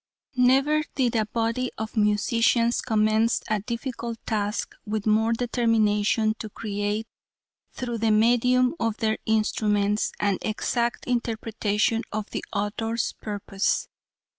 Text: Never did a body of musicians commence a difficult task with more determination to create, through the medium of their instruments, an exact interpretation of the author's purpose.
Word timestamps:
Never 0.35 0.81
did 0.95 1.15
a 1.15 1.27
body 1.27 1.69
of 1.77 1.95
musicians 1.95 2.81
commence 2.81 3.43
a 3.47 3.59
difficult 3.59 4.17
task 4.25 4.73
with 4.83 5.05
more 5.05 5.31
determination 5.31 6.33
to 6.39 6.49
create, 6.49 7.05
through 7.73 7.99
the 7.99 8.09
medium 8.09 8.73
of 8.79 8.97
their 8.97 9.19
instruments, 9.27 10.11
an 10.19 10.39
exact 10.41 11.05
interpretation 11.05 12.01
of 12.11 12.31
the 12.31 12.43
author's 12.51 13.13
purpose. 13.21 13.89